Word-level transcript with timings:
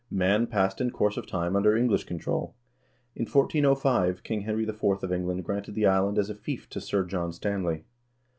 Man 0.09 0.47
passed 0.47 0.81
in 0.81 0.89
course 0.89 1.15
of 1.15 1.27
time 1.27 1.55
under 1.55 1.77
English 1.77 2.05
control. 2.05 2.55
In 3.15 3.27
1405 3.27 4.23
King 4.23 4.41
Henry 4.41 4.67
IV. 4.67 4.83
of 4.83 5.13
England 5.13 5.43
granted 5.43 5.75
the 5.75 5.85
island 5.85 6.17
as 6.17 6.31
a 6.31 6.33
fief 6.33 6.67
to 6.69 6.81
Sir 6.81 7.03
John 7.03 7.31
Stanley. 7.31 7.83